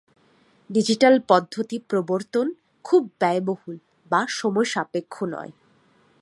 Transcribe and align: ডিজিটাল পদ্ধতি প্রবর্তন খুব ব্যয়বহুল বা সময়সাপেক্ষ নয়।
ডিজিটাল 0.69 1.15
পদ্ধতি 1.27 1.77
প্রবর্তন 1.89 2.47
খুব 2.85 3.01
ব্যয়বহুল 3.19 3.77
বা 4.11 4.21
সময়সাপেক্ষ 4.29 5.15
নয়। 5.23 5.51